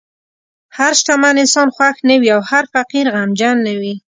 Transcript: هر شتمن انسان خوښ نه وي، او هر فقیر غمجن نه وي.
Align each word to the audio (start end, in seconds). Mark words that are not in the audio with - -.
هر 0.77 0.91
شتمن 0.99 1.35
انسان 1.43 1.67
خوښ 1.75 1.97
نه 2.09 2.15
وي، 2.19 2.29
او 2.35 2.41
هر 2.51 2.63
فقیر 2.73 3.05
غمجن 3.15 3.55
نه 3.67 3.73
وي. 3.79 3.95